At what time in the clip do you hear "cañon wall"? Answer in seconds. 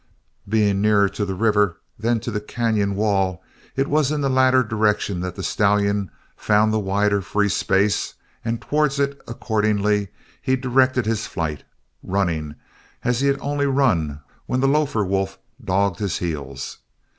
2.41-3.43